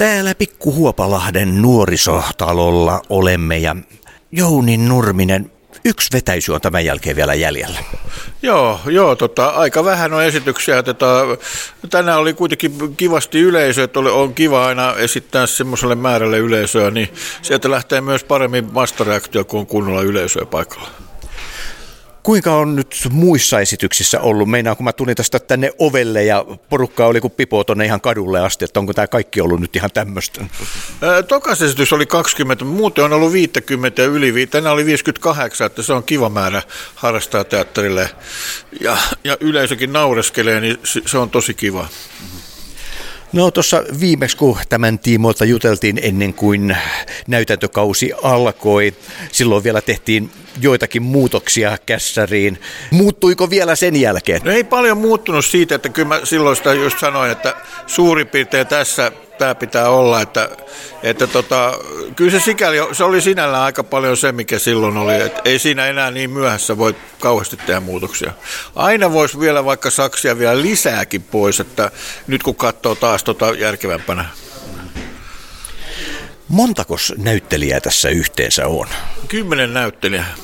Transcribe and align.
Täällä 0.00 0.34
Pikkuhuopalahden 0.34 1.62
nuorisotalolla 1.62 3.02
olemme 3.08 3.58
ja 3.58 3.76
Jouni 4.32 4.76
Nurminen, 4.76 5.52
yksi 5.84 6.08
vetäisy 6.12 6.52
on 6.52 6.60
tämän 6.60 6.84
jälkeen 6.84 7.16
vielä 7.16 7.34
jäljellä. 7.34 7.78
Joo, 8.42 8.80
joo 8.86 9.16
tota, 9.16 9.48
aika 9.48 9.84
vähän 9.84 10.12
on 10.12 10.24
esityksiä. 10.24 10.82
Tota, 10.82 11.22
tänään 11.90 12.18
oli 12.18 12.34
kuitenkin 12.34 12.96
kivasti 12.96 13.40
yleisö, 13.40 13.84
että 13.84 14.00
on 14.00 14.34
kiva 14.34 14.66
aina 14.66 14.94
esittää 14.94 15.46
semmoiselle 15.46 15.94
määrälle 15.94 16.38
yleisöä, 16.38 16.90
niin 16.90 17.08
sieltä 17.42 17.70
lähtee 17.70 18.00
myös 18.00 18.24
paremmin 18.24 18.74
vastareaktio, 18.74 19.44
kun 19.44 19.60
on 19.60 19.66
kunnolla 19.66 20.02
yleisöä 20.02 20.46
paikalla. 20.46 21.09
Kuinka 22.22 22.56
on 22.56 22.76
nyt 22.76 22.96
muissa 23.10 23.60
esityksissä 23.60 24.20
ollut? 24.20 24.50
Meinaan, 24.50 24.76
kun 24.76 24.84
mä 24.84 24.92
tulin 24.92 25.16
tästä 25.16 25.38
tänne 25.38 25.72
ovelle 25.78 26.24
ja 26.24 26.44
porukka 26.68 27.06
oli 27.06 27.20
kuin 27.20 27.30
pipo 27.30 27.64
tuonne 27.64 27.84
ihan 27.84 28.00
kadulle 28.00 28.40
asti, 28.40 28.64
että 28.64 28.80
onko 28.80 28.94
tämä 28.94 29.06
kaikki 29.06 29.40
ollut 29.40 29.60
nyt 29.60 29.76
ihan 29.76 29.90
tämmöistä? 29.94 30.44
Tokas 31.28 31.62
esitys 31.62 31.92
oli 31.92 32.06
20, 32.06 32.64
muuten 32.64 33.04
on 33.04 33.12
ollut 33.12 33.32
50 33.32 34.02
ja 34.02 34.08
yli, 34.08 34.46
tänään 34.46 34.74
oli 34.74 34.86
58, 34.86 35.66
että 35.66 35.82
se 35.82 35.92
on 35.92 36.04
kiva 36.04 36.28
määrä 36.28 36.62
harrastaa 36.94 37.44
teatterille. 37.44 38.10
Ja, 38.80 38.96
ja 39.24 39.36
yleisökin 39.40 39.92
naureskelee, 39.92 40.60
niin 40.60 40.78
se 41.06 41.18
on 41.18 41.30
tosi 41.30 41.54
kiva. 41.54 41.88
No 43.32 43.50
tuossa 43.50 43.84
viimeksi, 44.00 44.36
kun 44.36 44.58
tämän 44.68 44.98
tiimoilta 44.98 45.44
juteltiin 45.44 46.00
ennen 46.02 46.34
kuin 46.34 46.76
näytäntökausi 47.26 48.12
alkoi, 48.22 48.94
silloin 49.32 49.64
vielä 49.64 49.80
tehtiin 49.80 50.30
joitakin 50.60 51.02
muutoksia 51.02 51.78
kässäriin. 51.86 52.60
Muuttuiko 52.90 53.50
vielä 53.50 53.76
sen 53.76 53.96
jälkeen? 53.96 54.40
No 54.44 54.50
ei 54.50 54.64
paljon 54.64 54.98
muuttunut 54.98 55.44
siitä, 55.44 55.74
että 55.74 55.88
kyllä 55.88 56.08
mä 56.08 56.20
silloin 56.24 56.56
sitä 56.56 56.74
just 56.74 56.98
sanoin, 56.98 57.30
että 57.30 57.54
suurin 57.86 58.26
piirtein 58.26 58.66
tässä 58.66 59.12
tämä 59.40 59.54
pitää 59.54 59.88
olla, 59.88 60.20
että, 60.20 60.48
että 61.02 61.26
tota, 61.26 61.78
kyllä 62.16 62.30
se 62.30 62.40
sikäli, 62.40 62.76
se 62.92 63.04
oli 63.04 63.20
sinällään 63.20 63.62
aika 63.62 63.84
paljon 63.84 64.16
se, 64.16 64.32
mikä 64.32 64.58
silloin 64.58 64.96
oli, 64.96 65.14
että 65.14 65.42
ei 65.44 65.58
siinä 65.58 65.86
enää 65.86 66.10
niin 66.10 66.30
myöhässä 66.30 66.78
voi 66.78 66.94
kauheasti 67.20 67.56
tehdä 67.56 67.80
muutoksia. 67.80 68.32
Aina 68.76 69.12
voisi 69.12 69.40
vielä 69.40 69.64
vaikka 69.64 69.90
saksia 69.90 70.38
vielä 70.38 70.62
lisääkin 70.62 71.22
pois, 71.22 71.60
että 71.60 71.90
nyt 72.26 72.42
kun 72.42 72.56
katsoo 72.56 72.94
taas 72.94 73.24
tota 73.24 73.50
järkevämpänä. 73.50 74.24
Montakos 76.50 77.14
näyttelijää 77.16 77.80
tässä 77.80 78.08
yhteensä 78.08 78.66
on? 78.66 78.86
Kymmenen 79.28 79.74
näyttelijää. 79.74 80.34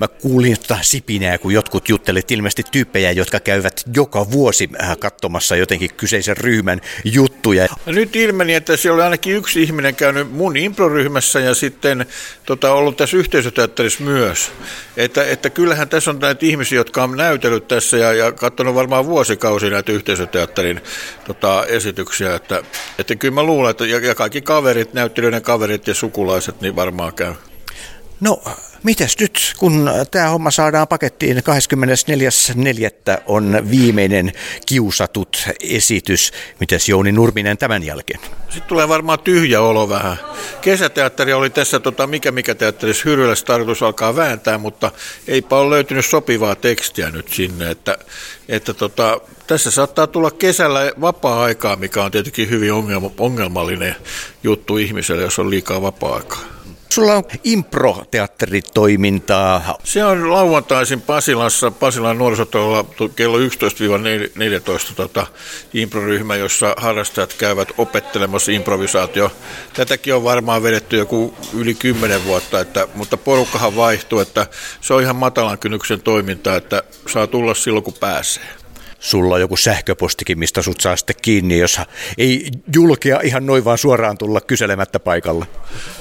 Mä 0.00 0.08
kuulin 0.08 0.52
että 0.52 0.78
sipinää, 0.82 1.38
kun 1.38 1.52
jotkut 1.52 1.88
juttelit 1.88 2.30
ilmeisesti 2.30 2.62
tyyppejä, 2.70 3.10
jotka 3.10 3.40
käyvät 3.40 3.82
joka 3.94 4.30
vuosi 4.30 4.70
äh, 4.82 4.98
katsomassa 4.98 5.56
jotenkin 5.56 5.94
kyseisen 5.96 6.36
ryhmän 6.36 6.80
juttuja. 7.04 7.68
Nyt 7.86 8.16
ilmeni, 8.16 8.54
että 8.54 8.76
siellä 8.76 8.94
oli 8.94 9.02
ainakin 9.02 9.36
yksi 9.36 9.62
ihminen 9.62 9.94
käynyt 9.94 10.32
mun 10.32 10.56
improryhmässä 10.56 11.40
ja 11.40 11.54
sitten 11.54 12.06
tota, 12.46 12.72
ollut 12.72 12.96
tässä 12.96 13.16
yhteisöteatterissa 13.16 14.04
myös. 14.04 14.52
Että, 14.96 15.24
että 15.24 15.50
kyllähän 15.50 15.88
tässä 15.88 16.10
on 16.10 16.18
näitä 16.18 16.46
ihmisiä, 16.46 16.78
jotka 16.78 17.02
on 17.02 17.16
näytellyt 17.16 17.68
tässä 17.68 17.96
ja, 17.96 18.12
ja 18.12 18.32
katsonut 18.32 18.74
varmaan 18.74 19.06
vuosikausia 19.06 19.70
näitä 19.70 19.92
yhteisöteatterin 19.92 20.80
tota, 21.26 21.66
esityksiä. 21.66 22.34
Että, 22.34 22.62
että 22.98 23.14
kyllä 23.14 23.34
mä 23.34 23.42
luulen, 23.42 23.70
että 23.70 23.86
ja, 23.86 23.98
ja 23.98 24.14
kaikki 24.14 24.40
kaverit, 24.40 24.94
näyttelijöiden 24.94 25.42
kaverit 25.42 25.86
ja 25.86 25.94
sukulaiset, 25.94 26.60
niin 26.60 26.76
varmaan 26.76 27.14
käy. 27.14 27.34
No, 28.20 28.42
mitäs 28.82 29.18
nyt, 29.20 29.54
kun 29.58 29.90
tämä 30.10 30.28
homma 30.28 30.50
saadaan 30.50 30.88
pakettiin 30.88 31.36
24.4. 31.36 31.42
on 33.26 33.58
viimeinen 33.70 34.32
kiusatut 34.66 35.44
esitys. 35.60 36.32
Mitäs 36.60 36.88
Jouni 36.88 37.12
Nurminen 37.12 37.58
tämän 37.58 37.82
jälkeen? 37.82 38.20
Sitten 38.48 38.68
tulee 38.68 38.88
varmaan 38.88 39.18
tyhjä 39.18 39.60
olo 39.60 39.88
vähän. 39.88 40.16
Kesäteatteri 40.60 41.32
oli 41.32 41.50
tässä, 41.50 41.80
tota, 41.80 42.06
mikä 42.06 42.32
mikä 42.32 42.54
teatterissa 42.54 43.02
Hyrylässä 43.04 43.46
tarkoitus 43.46 43.82
alkaa 43.82 44.16
vääntää, 44.16 44.58
mutta 44.58 44.90
eipä 45.28 45.56
ole 45.56 45.70
löytynyt 45.70 46.06
sopivaa 46.06 46.54
tekstiä 46.54 47.10
nyt 47.10 47.28
sinne. 47.28 47.70
Että, 47.70 47.98
että 48.48 48.74
tota, 48.74 49.20
tässä 49.46 49.70
saattaa 49.70 50.06
tulla 50.06 50.30
kesällä 50.30 50.92
vapaa-aikaa, 51.00 51.76
mikä 51.76 52.04
on 52.04 52.10
tietenkin 52.10 52.50
hyvin 52.50 52.72
ongelmallinen 53.18 53.96
juttu 54.42 54.76
ihmiselle, 54.76 55.22
jos 55.22 55.38
on 55.38 55.50
liikaa 55.50 55.82
vapaa-aikaa. 55.82 56.59
Sulla 56.92 57.14
on 57.14 57.24
impro-teatteritoimintaa. 57.44 59.78
Se 59.84 60.04
on 60.04 60.32
lauantaisin 60.32 61.00
Pasilassa, 61.00 61.70
Pasilan 61.70 62.18
nuorisotalolla 62.18 62.84
kello 63.16 63.38
11-14 63.38 63.42
tota, 64.96 65.26
improryhmä, 65.74 66.36
jossa 66.36 66.74
harrastajat 66.76 67.34
käyvät 67.34 67.68
opettelemassa 67.78 68.52
improvisaatio. 68.52 69.32
Tätäkin 69.74 70.14
on 70.14 70.24
varmaan 70.24 70.62
vedetty 70.62 70.96
joku 70.96 71.34
yli 71.54 71.74
10 71.74 72.24
vuotta, 72.24 72.60
että, 72.60 72.88
mutta 72.94 73.16
porukkahan 73.16 73.76
vaihtuu, 73.76 74.20
että 74.20 74.46
se 74.80 74.94
on 74.94 75.02
ihan 75.02 75.16
matalan 75.16 75.58
kynnyksen 75.58 76.02
toimintaa, 76.02 76.56
että 76.56 76.82
saa 77.08 77.26
tulla 77.26 77.54
silloin 77.54 77.84
kun 77.84 77.94
pääsee 78.00 78.59
sulla 79.00 79.34
on 79.34 79.40
joku 79.40 79.56
sähköpostikin, 79.56 80.38
mistä 80.38 80.62
sut 80.62 80.80
saa 80.80 80.96
sitten 80.96 81.16
kiinni, 81.22 81.58
jos 81.58 81.80
ei 82.18 82.50
julkea 82.74 83.20
ihan 83.22 83.46
noin 83.46 83.64
vaan 83.64 83.78
suoraan 83.78 84.18
tulla 84.18 84.40
kyselemättä 84.40 85.00
paikalla. 85.00 85.46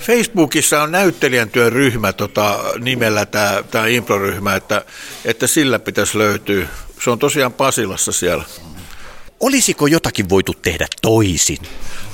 Facebookissa 0.02 0.84
on 0.84 0.92
näyttelijän 0.92 1.50
työn 1.50 1.72
ryhmä 1.72 2.14
tota, 2.14 2.60
nimellä 2.80 3.26
tämä 3.72 3.88
improryhmä, 3.88 4.56
että, 4.56 4.86
että 5.26 5.48
sillä 5.48 5.80
pitäisi 5.80 6.18
löytyä. 6.18 6.68
Se 7.04 7.10
on 7.10 7.20
tosiaan 7.20 7.54
Pasilassa 7.54 8.12
siellä. 8.12 8.44
Olisiko 9.40 9.88
jotakin 9.88 10.30
voitu 10.30 10.54
tehdä 10.54 10.88
toisin? 11.02 11.58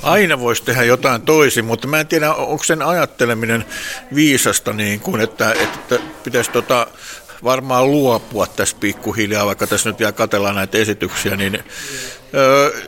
Aina 0.02 0.40
voisi 0.40 0.62
tehdä 0.62 0.82
jotain 0.82 1.22
toisin, 1.22 1.64
mutta 1.64 1.88
mä 1.88 2.00
en 2.00 2.06
tiedä, 2.06 2.34
onko 2.34 2.64
sen 2.64 2.82
ajatteleminen 2.82 3.64
viisasta, 4.14 4.72
niin 4.72 5.00
kuin, 5.00 5.20
että, 5.20 5.52
että 5.52 5.98
pitäisi 6.24 6.50
tota, 6.50 6.86
varmaan 7.44 7.90
luopua 7.90 8.46
tässä 8.46 8.76
pikkuhiljaa, 8.80 9.46
vaikka 9.46 9.66
tässä 9.66 9.90
nyt 9.90 9.98
vielä 9.98 10.12
katellaan 10.12 10.54
näitä 10.54 10.78
esityksiä, 10.78 11.36
niin 11.36 11.64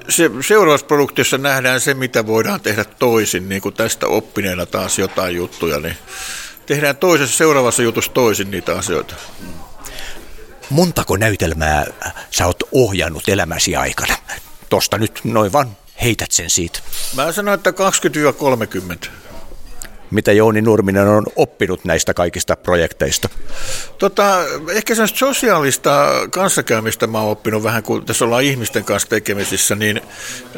se, 0.09 0.31
seuraavassa 0.47 0.87
produktiossa 0.87 1.39
nähdään 1.39 1.81
se, 1.81 1.95
mitä 1.95 2.27
voidaan 2.27 2.61
tehdä 2.61 2.85
toisin, 2.85 3.49
niin 3.49 3.63
kuin 3.63 3.75
tästä 3.75 4.07
oppineena 4.07 4.67
taas 4.67 4.99
jotain 4.99 5.37
juttuja, 5.37 5.81
niin 5.81 5.97
tehdään 6.67 6.97
toisessa 6.97 7.37
seuraavassa 7.37 7.83
jutussa 7.83 8.13
toisin 8.13 8.51
niitä 8.51 8.79
asioita. 8.79 9.15
Montako 10.71 11.17
näytelmää 11.17 11.87
sä 12.31 12.47
oot 12.47 12.63
ohjannut 12.73 13.29
elämäsi 13.29 13.77
aikana? 13.77 14.15
Tosta 14.69 14.99
nyt 14.99 15.21
noin 15.25 15.53
vaan 15.53 15.77
heität 16.03 16.31
sen 16.33 16.51
siitä. 16.51 16.79
Mä 17.17 17.33
sanoin, 17.33 17.55
että 17.55 17.73
20-30 19.07 19.09
mitä 20.11 20.33
Jouni 20.33 20.63
Nurminen 20.63 21.09
on 21.09 21.27
oppinut 21.37 21.85
näistä 21.85 22.15
kaikista 22.15 22.57
projekteista? 22.57 23.29
Tota, 23.99 24.45
ehkä 24.75 24.95
se 24.95 25.07
sosiaalista 25.07 26.13
kanssakäymistä 26.31 27.07
mä 27.07 27.21
oon 27.21 27.31
oppinut 27.31 27.63
vähän, 27.63 27.83
kun 27.83 28.07
tässä 28.07 28.25
ollaan 28.25 28.43
ihmisten 28.43 28.85
kanssa 28.85 29.09
tekemisissä, 29.09 29.75
niin 29.75 30.01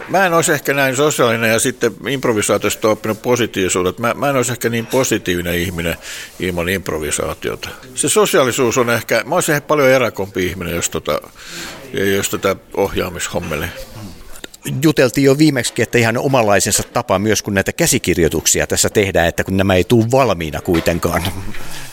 mä 0.08 0.26
en 0.26 0.34
olisi 0.34 0.52
ehkä 0.52 0.74
näin 0.74 0.96
sosiaalinen 0.96 1.50
ja 1.50 1.60
sitten 1.60 1.94
improvisaatiosta 2.08 2.88
on 2.88 2.92
oppinut 2.92 3.22
positiivisuudet. 3.22 3.98
Mä, 3.98 4.14
mä 4.14 4.28
en 4.28 4.36
olisi 4.36 4.52
ehkä 4.52 4.68
niin 4.68 4.86
positiivinen 4.86 5.54
ihminen 5.54 5.96
ilman 6.40 6.68
improvisaatiota. 6.68 7.68
Se 7.94 8.08
sosiaalisuus 8.08 8.78
on 8.78 8.90
ehkä, 8.90 9.22
mä 9.26 9.34
olisin 9.34 9.54
ehkä 9.54 9.66
paljon 9.66 9.88
eräkompi 9.88 10.46
ihminen, 10.46 10.76
jos, 10.76 10.90
tota, 10.90 11.20
jos 12.16 12.30
tätä 12.30 12.56
ohjaamishommelle 12.74 13.68
juteltiin 14.82 15.24
jo 15.24 15.38
viimeksi, 15.38 15.72
että 15.78 15.98
ihan 15.98 16.18
omanlaisensa 16.18 16.82
tapa 16.82 17.18
myös, 17.18 17.42
kun 17.42 17.54
näitä 17.54 17.72
käsikirjoituksia 17.72 18.66
tässä 18.66 18.90
tehdään, 18.90 19.28
että 19.28 19.44
kun 19.44 19.56
nämä 19.56 19.74
ei 19.74 19.84
tule 19.84 20.10
valmiina 20.10 20.60
kuitenkaan. 20.60 21.22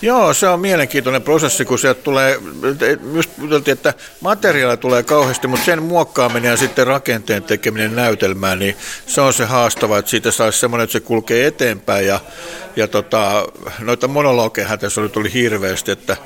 Joo, 0.02 0.34
se 0.34 0.48
on 0.48 0.60
mielenkiintoinen 0.60 1.22
prosessi, 1.22 1.66
kun 1.66 1.80
sieltä 1.80 2.02
tulee, 2.02 2.40
just 3.14 3.30
juteltiin, 3.38 3.74
että 3.74 3.94
materiaalia 4.22 4.78
tulee 4.78 5.04
kauheasti, 5.04 5.48
mutta 5.48 5.66
sen 5.66 5.84
muokkaaminen 5.84 6.50
ja 6.50 6.58
sitten 6.58 6.88
rakenteen 6.88 7.44
tekeminen 7.44 7.96
näytelmään, 7.96 8.60
niin 8.60 8.76
se 9.08 9.22
on 9.22 9.34
se 9.34 9.46
haastava, 9.46 9.98
että 9.98 10.12
siitä 10.12 10.32
saisi 10.32 10.60
semmoinen, 10.60 10.84
että 10.84 10.92
se 10.92 11.00
kulkee 11.00 11.48
eteenpäin 11.48 12.08
ja, 12.08 12.20
ja 12.76 12.88
tota, 12.88 13.48
noita 13.80 14.08
monologeja 14.08 14.78
tässä 14.78 15.02
oli, 15.02 15.10
tuli 15.10 15.34
hirveästi, 15.34 15.92
että 15.92 16.18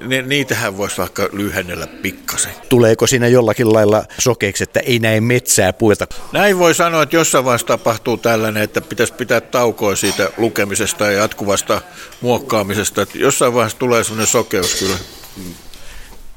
ni, 0.00 0.22
niitähän 0.22 0.76
voisi 0.76 0.98
vaikka 0.98 1.28
lyhennellä 1.32 1.86
pikkasen. 1.86 2.52
Tuleeko 2.68 3.06
siinä 3.06 3.28
jollakin 3.28 3.72
lailla 3.72 4.04
sokeeksi, 4.18 4.64
että 4.64 4.80
ei 4.80 4.98
näe 4.98 5.20
metsää 5.20 5.72
puilta? 5.72 6.06
Näin 6.32 6.58
voi 6.58 6.74
sanoa, 6.74 7.02
että 7.02 7.16
jossain 7.16 7.44
vaiheessa 7.44 7.66
tapahtuu 7.66 8.16
tällainen, 8.16 8.62
että 8.62 8.80
pitäisi 8.80 9.12
pitää 9.12 9.40
taukoa 9.40 9.96
siitä 9.96 10.30
lukemisesta 10.36 11.04
ja 11.04 11.12
jatkuvasta 11.12 11.80
muokkaamisesta. 12.20 13.02
Että 13.02 13.18
jossain 13.18 13.54
vaiheessa 13.54 13.78
tulee 13.78 14.04
sellainen 14.04 14.26
sokeus 14.26 14.74
kyllä 14.74 14.96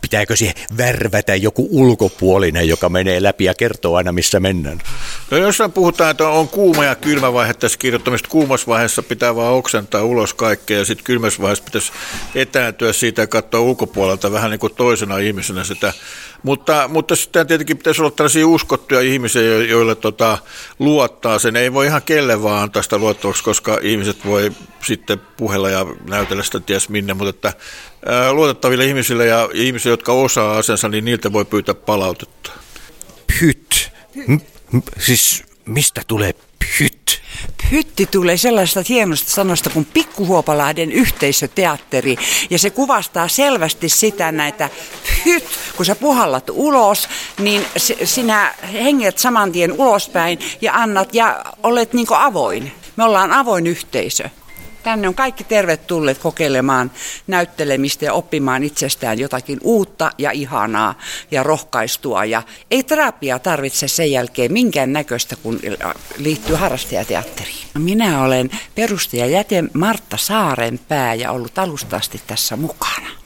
pitääkö 0.01 0.35
siihen 0.35 0.55
värvätä 0.77 1.35
joku 1.35 1.67
ulkopuolinen, 1.71 2.67
joka 2.67 2.89
menee 2.89 3.23
läpi 3.23 3.43
ja 3.43 3.53
kertoo 3.53 3.95
aina, 3.95 4.11
missä 4.11 4.39
mennään? 4.39 4.81
No 5.31 5.37
jossain 5.37 5.71
puhutaan, 5.71 6.11
että 6.11 6.27
on 6.27 6.47
kuuma 6.47 6.85
ja 6.85 6.95
kylmä 6.95 7.33
vaihe 7.33 7.53
tässä 7.53 7.77
kirjoittamista. 7.77 8.29
Kuumassa 8.29 8.67
vaiheessa 8.67 9.03
pitää 9.03 9.35
vaan 9.35 9.53
oksentaa 9.53 10.03
ulos 10.03 10.33
kaikkea 10.33 10.77
ja 10.77 10.85
sitten 10.85 11.03
kylmässä 11.03 11.41
vaiheessa 11.41 11.63
pitäisi 11.63 11.91
etääntyä 12.35 12.93
siitä 12.93 13.21
ja 13.21 13.27
katsoa 13.27 13.61
ulkopuolelta 13.61 14.31
vähän 14.31 14.51
niin 14.51 14.59
kuin 14.59 14.75
toisena 14.75 15.17
ihmisenä 15.17 15.63
sitä 15.63 15.93
Mutta, 16.43 16.87
mutta 16.87 17.15
sitten 17.15 17.47
tietenkin 17.47 17.77
pitäisi 17.77 18.01
olla 18.01 18.11
tällaisia 18.11 18.47
uskottuja 18.47 19.01
ihmisiä, 19.01 19.41
joille 19.41 19.95
tota, 19.95 20.37
luottaa 20.79 21.39
sen. 21.39 21.55
Ei 21.55 21.73
voi 21.73 21.85
ihan 21.85 22.01
kelle 22.01 22.43
vaan 22.43 22.63
antaa 22.63 22.81
sitä 22.81 22.97
luottamusta, 22.97 23.43
koska 23.43 23.79
ihmiset 23.81 24.25
voi 24.25 24.51
sitten 24.83 25.21
puhella 25.37 25.69
ja 25.69 25.85
näytellä 26.09 26.43
sitä 26.43 26.59
ties 26.59 26.89
minne, 26.89 27.13
mutta 27.13 27.29
että, 27.29 27.53
ää, 28.05 28.33
luotettaville 28.33 28.85
ihmisille 28.85 29.25
ja 29.25 29.49
ihmisille, 29.53 29.93
jotka 29.93 30.13
osaa 30.13 30.57
asiansa, 30.57 30.89
niin 30.89 31.05
niiltä 31.05 31.33
voi 31.33 31.45
pyytää 31.45 31.75
palautetta. 31.75 32.51
Pyt. 33.39 33.91
M- 34.27 34.33
m- 34.71 34.81
siis 34.99 35.43
mistä 35.65 36.01
tulee 36.07 36.33
pyt? 36.77 36.88
Hytti 37.71 38.05
tulee 38.05 38.37
sellaista 38.37 38.83
hienosta 38.89 39.31
sanosta 39.31 39.69
kuin 39.69 39.85
Pikkuhuopalahden 39.85 40.91
yhteisöteatteri. 40.91 42.17
Ja 42.49 42.59
se 42.59 42.69
kuvastaa 42.69 43.27
selvästi 43.27 43.89
sitä 43.89 44.31
näitä 44.31 44.69
hyt, 45.25 45.45
kun 45.77 45.85
sä 45.85 45.95
puhallat 45.95 46.49
ulos, 46.49 47.09
niin 47.39 47.65
sinä 48.03 48.55
henget 48.73 49.17
saman 49.17 49.51
tien 49.51 49.71
ulospäin 49.71 50.39
ja 50.61 50.73
annat 50.73 51.15
ja 51.15 51.45
olet 51.63 51.93
niin 51.93 52.07
avoin. 52.09 52.71
Me 52.95 53.03
ollaan 53.03 53.31
avoin 53.31 53.67
yhteisö. 53.67 54.29
Tänne 54.83 55.07
on 55.07 55.15
kaikki 55.15 55.43
tervetulleet 55.43 56.17
kokeilemaan 56.17 56.91
näyttelemistä 57.27 58.05
ja 58.05 58.13
oppimaan 58.13 58.63
itsestään 58.63 59.19
jotakin 59.19 59.59
uutta 59.63 60.11
ja 60.17 60.31
ihanaa 60.31 60.99
ja 61.31 61.43
rohkaistua. 61.43 62.25
Ja 62.25 62.43
ei 62.71 62.83
terapia 62.83 63.39
tarvitse 63.39 63.87
sen 63.87 64.11
jälkeen 64.11 64.53
minkään 64.53 64.93
näköistä, 64.93 65.35
kun 65.43 65.59
liittyy 66.17 66.55
harrastajateatteriin. 66.55 67.67
Minä 67.77 68.23
olen 68.23 68.49
perustaja 68.75 69.25
jäte 69.25 69.63
Martta 69.73 70.17
Saarenpää 70.17 71.13
ja 71.13 71.31
ollut 71.31 71.59
alusta 71.59 71.97
asti 71.97 72.21
tässä 72.27 72.55
mukana 72.55 73.18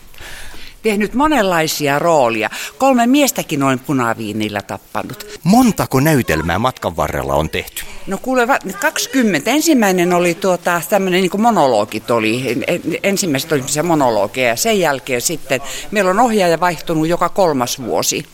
tehnyt 0.84 1.14
monenlaisia 1.14 2.00
roolia. 2.00 2.50
Kolme 2.78 3.08
miestäkin 3.08 3.64
olen 3.64 3.80
punaviinillä 3.80 4.62
tappanut. 4.62 5.28
Montako 5.44 6.00
näytelmää 6.00 6.60
matkan 6.60 6.98
varrella 6.98 7.34
on 7.34 7.50
tehty? 7.50 7.84
No 8.08 8.18
kuule, 8.22 8.48
20. 8.80 9.52
Ensimmäinen 9.52 10.14
oli 10.14 10.36
tuota, 10.36 10.82
tämmöinen 10.90 11.22
niin 11.22 11.42
monologit 11.42 12.12
oli. 12.12 12.64
Ensimmäiset 13.04 13.52
oli 13.52 13.64
se 13.66 13.84
monologeja 13.84 14.48
ja 14.48 14.56
sen 14.56 14.80
jälkeen 14.80 15.22
sitten 15.22 15.62
meillä 15.92 16.10
on 16.12 16.20
ohjaaja 16.20 16.60
vaihtunut 16.60 17.08
joka 17.08 17.30
kolmas 17.30 17.82
vuosi. 17.82 18.26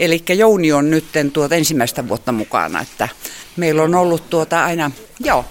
Eli 0.00 0.22
Jouni 0.28 0.72
on 0.72 0.90
nyt 0.90 1.04
tuota 1.32 1.54
ensimmäistä 1.54 2.08
vuotta 2.08 2.32
mukana, 2.32 2.80
että 2.80 3.08
meillä 3.56 3.82
on 3.82 3.94
ollut 3.94 4.30
tuota 4.30 4.64
aina, 4.64 4.90
joo, 5.20 5.44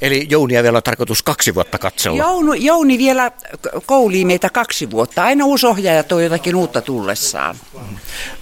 Eli 0.00 0.26
Jounia 0.30 0.62
vielä 0.62 0.76
on 0.76 0.82
tarkoitus 0.82 1.22
kaksi 1.22 1.54
vuotta 1.54 1.78
katsella. 1.78 2.18
Jouni, 2.18 2.64
Jouni 2.64 2.98
vielä 2.98 3.30
koulii 3.86 4.24
meitä 4.24 4.50
kaksi 4.50 4.90
vuotta. 4.90 5.24
Aina 5.24 5.44
uusi 5.44 5.66
ohjaaja 5.66 6.02
toi 6.02 6.24
jotakin 6.24 6.56
uutta 6.56 6.82
tullessaan. 6.82 7.56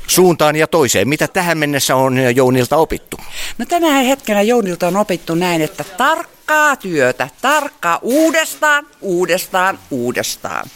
Suuntaan 0.07 0.57
ja 0.57 0.67
toiseen. 0.67 1.09
Mitä 1.09 1.29
tähän 1.29 1.59
mennessä 1.59 1.97
on 1.97 2.37
Jounilta 2.37 2.77
opittu? 2.77 3.17
No 3.59 3.67
tänä 3.67 3.93
hetkenä 3.93 4.43
Jounilta 4.43 4.89
on 4.89 4.97
opittu 4.97 5.35
näin, 5.35 5.63
että 5.63 5.85
tarkkaa 5.85 6.77
työtä, 6.77 7.29
tarkkaa 7.43 7.99
uudestaan, 8.03 8.87
uudestaan, 9.01 9.79
uudestaan. 9.91 10.67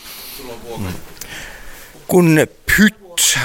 Kun 2.09 2.47
pyt 2.77 2.97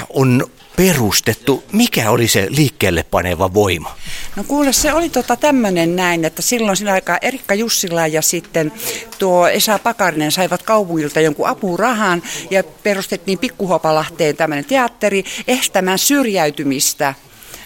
on 0.08 0.50
perustettu, 0.76 1.64
mikä 1.72 2.10
oli 2.10 2.28
se 2.28 2.46
liikkeelle 2.50 3.02
paneva 3.02 3.54
voima? 3.54 3.96
No 4.36 4.44
kuule, 4.44 4.72
se 4.72 4.92
oli 4.92 5.10
tota 5.10 5.36
tämmöinen 5.36 5.96
näin, 5.96 6.24
että 6.24 6.42
silloin 6.42 6.76
siinä 6.76 6.92
aikaa 6.92 7.18
Erikka 7.22 7.54
Jussila 7.54 8.06
ja 8.06 8.22
sitten 8.22 8.72
tuo 9.18 9.48
Esa 9.48 9.78
Pakarinen 9.78 10.32
saivat 10.32 10.62
kaupungilta 10.62 11.20
jonkun 11.20 11.48
apurahan 11.48 12.22
ja 12.50 12.64
perustettiin 12.64 13.38
Pikkuhopalahteen 13.38 14.36
tämmöinen 14.36 14.64
teatteri 14.64 15.24
estämään 15.48 15.98
syrjäytymistä 15.98 17.14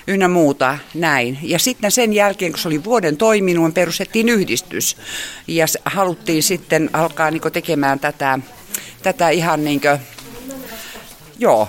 ynnä 0.06 0.28
muuta 0.28 0.78
näin. 0.94 1.38
Ja 1.43 1.58
sitten 1.58 1.90
sen 1.90 2.12
jälkeen, 2.12 2.52
kun 2.52 2.58
se 2.58 2.69
oli 2.69 2.84
vuoden 2.84 3.16
toiminut, 3.16 3.75
perustettiin 3.75 4.28
yhdistys. 4.28 4.96
Ja 5.46 5.66
haluttiin 5.84 6.43
sitten 6.43 6.90
alkaa 6.93 7.31
niin 7.31 7.52
tekemään 7.52 8.00
tätä, 8.00 8.38
tätä 9.02 9.28
ihan 9.28 9.64
niin 9.64 9.81
kuin, 9.81 9.99
joo, 11.38 11.69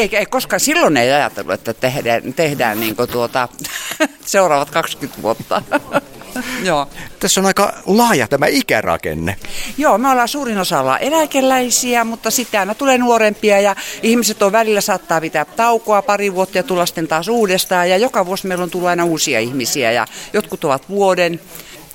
eikä 0.00 0.18
ei 0.18 0.26
koskaan 0.26 0.60
silloin 0.60 0.96
ei 0.96 1.12
ajatellut, 1.12 1.54
että 1.54 1.74
tehdään, 1.74 2.34
tehdään 2.34 2.80
niin 2.80 2.96
tuota, 3.12 3.48
seuraavat 4.24 4.70
20 4.70 5.22
vuotta. 5.22 5.62
Joo. 6.64 6.88
Tässä 7.20 7.40
on 7.40 7.46
aika 7.46 7.72
laaja 7.86 8.28
tämä 8.28 8.46
ikärakenne. 8.46 9.36
Joo, 9.78 9.98
me 9.98 10.08
ollaan 10.08 10.28
suurin 10.28 10.58
osa 10.58 10.80
ollaan 10.80 11.02
eläkeläisiä, 11.02 12.04
mutta 12.04 12.30
sitten 12.30 12.60
aina 12.60 12.74
tulee 12.74 12.98
nuorempia 12.98 13.60
ja 13.60 13.76
ihmiset 14.02 14.42
on 14.42 14.52
välillä 14.52 14.80
saattaa 14.80 15.20
pitää 15.20 15.44
taukoa 15.44 16.02
pari 16.02 16.34
vuotta 16.34 16.58
ja 16.58 16.62
tulla 16.62 16.86
sitten 16.86 17.08
taas 17.08 17.28
uudestaan. 17.28 17.90
Ja 17.90 17.96
joka 17.96 18.26
vuosi 18.26 18.46
meillä 18.46 18.64
on 18.64 18.70
tullut 18.70 18.88
aina 18.88 19.04
uusia 19.04 19.40
ihmisiä 19.40 19.92
ja 19.92 20.06
jotkut 20.32 20.64
ovat 20.64 20.88
vuoden. 20.88 21.40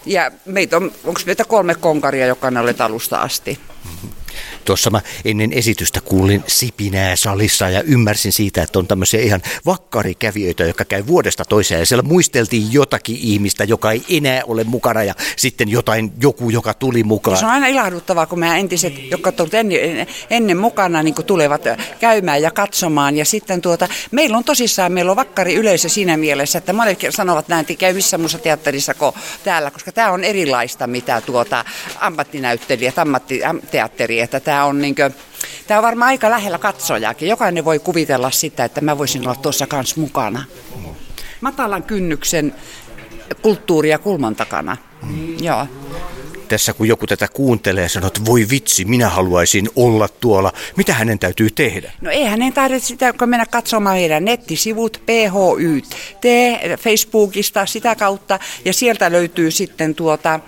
Ja 0.06 0.31
meitä 0.45 0.77
on, 0.77 0.92
onko 1.04 1.21
meitä 1.25 1.45
kolme 1.45 1.75
konkaria, 1.75 2.25
joka 2.25 2.47
on 2.47 2.57
alusta 2.57 3.18
asti. 3.18 3.59
Tuossa 4.65 4.89
mä 4.89 5.01
ennen 5.25 5.53
esitystä 5.53 6.01
kuulin 6.01 6.43
sipinää 6.47 7.15
salissa 7.15 7.69
ja 7.69 7.81
ymmärsin 7.81 8.31
siitä, 8.31 8.63
että 8.63 8.79
on 8.79 8.87
tämmöisiä 8.87 9.21
ihan 9.21 9.41
vakkarikävijöitä, 9.65 10.63
jotka 10.63 10.85
käy 10.85 11.07
vuodesta 11.07 11.45
toiseen. 11.45 11.79
Ja 11.79 11.85
siellä 11.85 12.03
muisteltiin 12.03 12.73
jotakin 12.73 13.17
ihmistä, 13.21 13.63
joka 13.63 13.91
ei 13.91 14.03
enää 14.09 14.41
ole 14.47 14.63
mukana 14.63 15.03
ja 15.03 15.13
sitten 15.35 15.69
jotain, 15.69 16.11
joku, 16.21 16.49
joka 16.49 16.73
tuli 16.73 17.03
mukaan. 17.03 17.37
Se 17.37 17.45
on 17.45 17.51
aina 17.51 17.67
ilahduttavaa, 17.67 18.25
kun 18.25 18.39
meidän 18.39 18.59
entiset, 18.59 19.11
jotka 19.11 19.33
ovat 19.39 19.53
ennen, 19.53 20.07
ennen 20.29 20.57
mukana, 20.57 21.03
niin 21.03 21.15
tulevat 21.25 21.61
käymään 21.99 22.41
ja 22.41 22.51
katsomaan. 22.51 23.17
Ja 23.17 23.25
sitten 23.25 23.61
tuota, 23.61 23.87
meillä 24.11 24.37
on 24.37 24.43
tosissaan, 24.43 24.91
meillä 24.91 25.11
on 25.11 25.15
vakkari 25.15 25.55
yleisö 25.55 25.89
siinä 25.89 26.17
mielessä, 26.17 26.57
että 26.57 26.73
monet 26.73 26.99
sanovat 27.09 27.47
näin, 27.47 27.61
että 27.61 27.73
käy 27.73 27.93
missä 27.93 28.17
muussa 28.17 28.37
teatterissa 28.37 28.93
kuin 28.93 29.15
täällä, 29.43 29.71
koska 29.71 29.91
tämä 29.91 30.11
on 30.11 30.23
erilaista, 30.23 30.87
mitä 30.87 31.21
tuota 31.21 31.65
ammattinäyttelijät, 31.99 32.99
ammattiteatteri, 32.99 34.19
että 34.19 34.39
tämä 34.51 34.65
on 34.65 34.81
niin 34.81 34.95
kuin, 34.95 35.13
Tämä 35.68 35.80
on 35.80 35.83
varmaan 35.83 36.07
aika 36.07 36.30
lähellä 36.30 36.57
katsojaakin. 36.57 37.30
Jokainen 37.30 37.65
voi 37.65 37.80
kuvitella 37.80 38.31
sitä, 38.31 38.65
että 38.65 38.81
mä 38.81 38.98
voisin 38.98 39.21
olla 39.21 39.36
tuossa 39.36 39.68
kanssa 39.68 40.01
mukana. 40.01 40.44
Matalan 41.42 41.83
kynnyksen 41.83 42.56
kulttuuria 43.42 44.00
kulman 44.00 44.36
takana. 44.36 44.77
Mm. 45.03 45.44
Joo. 45.44 45.68
Tässä 46.48 46.74
kun 46.74 46.88
joku 46.88 47.07
tätä 47.07 47.27
kuuntelee 47.27 47.83
ja 47.83 47.89
sanoo, 47.89 48.07
että 48.07 48.25
voi 48.25 48.48
vitsi, 48.50 48.86
minä 48.86 49.09
haluaisin 49.09 49.69
olla 49.75 50.07
tuolla. 50.07 50.54
Mitä 50.75 50.94
hänen 50.94 51.19
täytyy 51.19 51.50
tehdä? 51.50 51.92
No 52.01 52.12
ei 52.12 52.25
hänen 52.25 52.54
tarvitse 52.54 52.88
sitä, 52.88 53.13
kun 53.13 53.30
mennä 53.30 53.45
katsomaan 53.45 53.95
meidän 53.95 54.25
nettisivut 54.25 55.01
PHYT 55.06 55.95
Facebookista 56.80 57.65
sitä 57.65 57.95
kautta. 57.95 58.39
Ja 58.65 58.74
sieltä 58.74 59.12
löytyy 59.12 59.52
sitten 59.52 59.95
tuota 59.95 60.40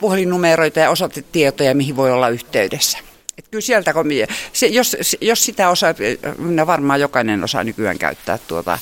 puhelinnumeroita 0.00 0.80
ja 0.80 0.90
osoitetietoja, 0.90 1.74
mihin 1.74 1.96
voi 1.96 2.12
olla 2.12 2.28
yhteydessä. 2.28 3.09
Et 3.38 3.48
kyllä 3.50 3.62
sieltä, 3.62 3.92
kun 3.92 4.06
se, 4.52 4.66
jos, 4.66 4.96
jos 5.20 5.44
sitä 5.44 5.70
osaa, 5.70 5.94
no 6.38 6.66
varmaan 6.66 7.00
jokainen 7.00 7.44
osaa 7.44 7.64
nykyään 7.64 7.98
käyttää 7.98 8.38
tuota 8.38 8.78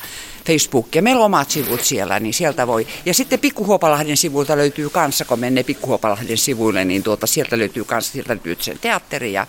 Facebookia. 0.46 1.02
Meillä 1.02 1.20
on 1.20 1.26
omat 1.26 1.50
sivut 1.50 1.84
siellä, 1.84 2.20
niin 2.20 2.34
sieltä 2.34 2.66
voi. 2.66 2.86
Ja 3.06 3.14
sitten 3.14 3.38
Pikkuhuopalahden 3.38 4.16
sivuilta 4.16 4.56
löytyy 4.56 4.90
kanssa, 4.90 5.24
kun 5.24 5.38
menee 5.38 5.62
Pikkuhuopalahden 5.62 6.38
sivuille, 6.38 6.84
niin 6.84 7.02
tuota, 7.02 7.26
sieltä 7.26 7.58
löytyy 7.58 7.84
kanssa, 7.84 8.12
sieltä 8.12 8.32
löytyy 8.32 8.56
sen 8.60 8.78
teatteri 8.78 9.32
ja 9.32 9.46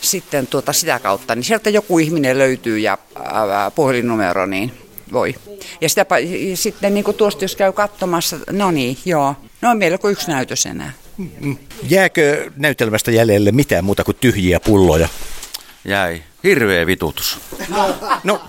sitten 0.00 0.46
tuota 0.46 0.72
sitä 0.72 0.98
kautta, 0.98 1.34
niin 1.34 1.44
sieltä 1.44 1.70
joku 1.70 1.98
ihminen 1.98 2.38
löytyy 2.38 2.78
ja 2.78 2.98
ää, 3.24 3.70
puhelinnumero, 3.70 4.46
niin 4.46 4.72
voi. 5.12 5.34
Ja 5.80 5.88
sitä, 5.88 6.06
ja 6.50 6.56
sitten 6.56 6.94
niin 6.94 7.04
kuin 7.04 7.16
tuosta, 7.16 7.44
jos 7.44 7.56
käy 7.56 7.72
katsomassa, 7.72 8.36
no 8.50 8.70
niin, 8.70 8.98
joo, 9.04 9.34
no 9.60 9.74
meillä 9.74 9.98
kuin 9.98 10.12
yksi 10.12 10.30
näytös 10.30 10.66
enää. 10.66 10.92
Jääkö 11.82 12.50
näytelmästä 12.56 13.10
jäljelle 13.10 13.52
mitään 13.52 13.84
muuta 13.84 14.04
kuin 14.04 14.16
tyhjiä 14.20 14.60
pulloja? 14.60 15.08
Jäi. 15.84 16.22
Hirveä 16.44 16.86
vitutus. 16.86 17.38
No, 18.24 18.42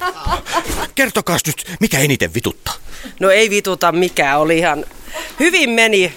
kertokaa 0.95 1.37
nyt, 1.47 1.77
mikä 1.79 1.99
eniten 1.99 2.33
vituttaa? 2.33 2.73
No 3.19 3.29
ei 3.29 3.49
vituta 3.49 3.91
mikään, 3.91 4.39
oli 4.39 4.57
ihan 4.57 4.85
hyvin 5.39 5.69
meni. 5.69 6.13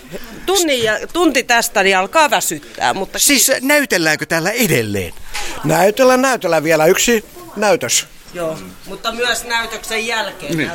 Tunni 0.46 0.82
ja, 0.82 0.98
tunti 1.12 1.42
tästä 1.42 1.82
niin 1.82 1.96
alkaa 1.96 2.30
väsyttää. 2.30 2.94
Mutta... 2.94 3.18
Siis 3.18 3.52
näytelläänkö 3.60 4.26
täällä 4.26 4.50
edelleen? 4.50 5.12
Näytellään, 5.64 6.22
näytellään 6.22 6.64
vielä 6.64 6.86
yksi 6.86 7.24
näytös. 7.56 8.06
Joo, 8.34 8.58
mutta 8.86 9.12
myös 9.12 9.44
näytöksen 9.44 10.06
jälkeen 10.06 10.56
niin. 10.56 10.70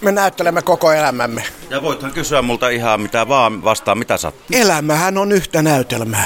Me 0.00 0.12
näyttelemme 0.12 0.62
koko 0.62 0.92
elämämme. 0.92 1.44
Ja 1.70 1.82
voithan 1.82 2.12
kysyä 2.12 2.42
multa 2.42 2.68
ihan 2.68 3.00
mitä 3.00 3.28
vaan 3.28 3.64
vastaan, 3.64 3.98
mitä 3.98 4.16
sattuu. 4.16 4.58
Elämähän 4.60 5.18
on 5.18 5.32
yhtä 5.32 5.62
näytelmää. 5.62 6.24